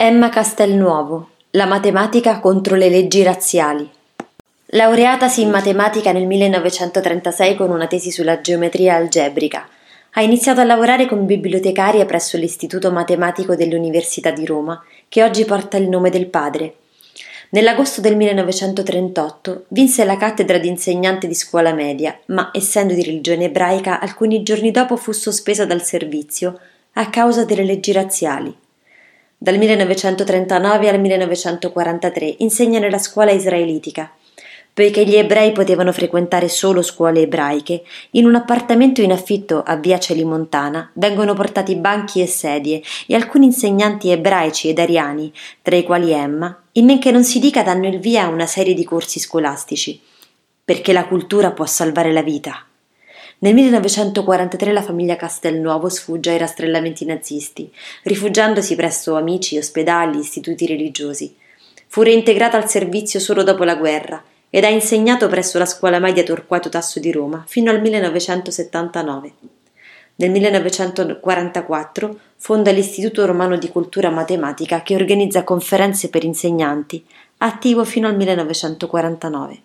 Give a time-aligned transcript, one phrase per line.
[0.00, 3.90] Emma Castelnuovo, La matematica contro le leggi razziali.
[4.66, 9.68] Laureatasi in matematica nel 1936 con una tesi sulla geometria algebrica,
[10.12, 15.78] ha iniziato a lavorare come bibliotecaria presso l'Istituto Matematico dell'Università di Roma, che oggi porta
[15.78, 16.74] il nome del padre.
[17.48, 23.46] Nell'agosto del 1938 vinse la cattedra di insegnante di scuola media, ma essendo di religione
[23.46, 26.56] ebraica, alcuni giorni dopo fu sospesa dal servizio
[26.92, 28.54] a causa delle leggi razziali.
[29.40, 34.10] Dal 1939 al 1943 insegna nella scuola israelitica.
[34.74, 40.00] Poiché gli ebrei potevano frequentare solo scuole ebraiche, in un appartamento in affitto a via
[40.00, 45.32] Celimontana vengono portati banchi e sedie e alcuni insegnanti ebraici ed ariani,
[45.62, 48.46] tra i quali Emma, in men che non si dica danno il via a una
[48.46, 50.00] serie di corsi scolastici.
[50.64, 52.67] Perché la cultura può salvare la vita.
[53.40, 61.36] Nel 1943 la famiglia Castelnuovo sfugge ai rastrellamenti nazisti, rifugiandosi presso amici, ospedali, istituti religiosi.
[61.86, 66.24] Fu reintegrata al servizio solo dopo la guerra ed ha insegnato presso la scuola media
[66.24, 69.32] Torquato Tasso di Roma fino al 1979.
[70.16, 78.08] Nel 1944 fonda l'Istituto Romano di Cultura Matematica che organizza conferenze per insegnanti, attivo fino
[78.08, 79.62] al 1949.